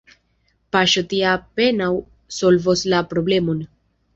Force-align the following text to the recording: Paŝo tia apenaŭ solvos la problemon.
Paŝo 0.75 1.03
tia 1.11 1.27
apenaŭ 1.39 1.91
solvos 2.39 2.85
la 2.95 3.07
problemon. 3.13 3.63